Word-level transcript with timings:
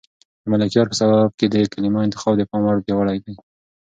د 0.41 0.43
ملکیار 0.53 0.85
په 0.89 0.95
سبک 0.99 1.31
کې 1.39 1.47
د 1.53 1.55
کلمو 1.73 1.99
انتخاب 2.05 2.33
د 2.37 2.41
پام 2.49 2.61
وړ 2.65 2.77
پیاوړی 2.85 3.17
دی. 3.25 3.33